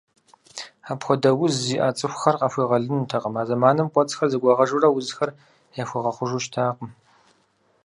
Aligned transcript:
Апхуэдэ 0.91 1.31
уз 1.43 1.53
зиӏэ 1.65 1.89
цӏыхухэр 1.97 2.35
къахуегъэлынутэкъым, 2.39 3.35
а 3.41 3.43
зэманым 3.47 3.87
кӏуэцӏхэр 3.93 4.29
зэгуагъэжурэ 4.31 4.89
узхэр 4.91 5.29
яхуэгъэхъужу 5.83 6.41
щытакъым. 6.43 6.91